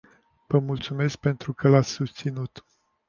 Vă 0.47 0.59
mulțumesc 0.59 1.17
pentru 1.17 1.53
că 1.53 1.67
l-ați 1.67 1.89
susținut. 1.91 2.65